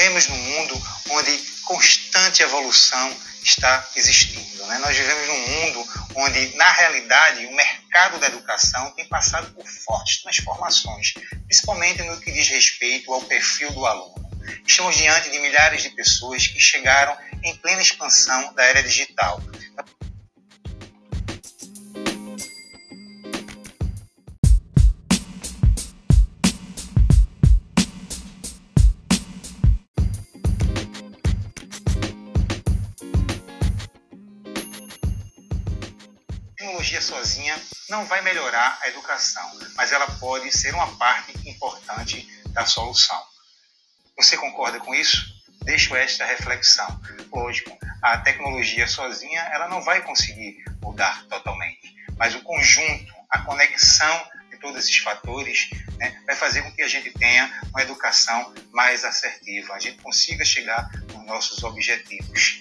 [0.00, 4.64] vivemos num mundo onde constante evolução está existindo.
[4.66, 4.78] Né?
[4.78, 10.22] Nós vivemos num mundo onde, na realidade, o mercado da educação tem passado por fortes
[10.22, 11.12] transformações,
[11.46, 14.30] principalmente no que diz respeito ao perfil do aluno.
[14.66, 19.38] Estamos diante de milhares de pessoas que chegaram em plena expansão da era digital.
[36.60, 42.66] Tecnologia sozinha não vai melhorar a educação, mas ela pode ser uma parte importante da
[42.66, 43.18] solução.
[44.14, 45.24] Você concorda com isso?
[45.64, 47.00] Deixo esta reflexão.
[47.32, 54.28] Lógico, a tecnologia sozinha ela não vai conseguir mudar totalmente, mas o conjunto, a conexão
[54.50, 59.02] de todos esses fatores né, vai fazer com que a gente tenha uma educação mais
[59.02, 62.59] assertiva, a gente consiga chegar nos nossos objetivos.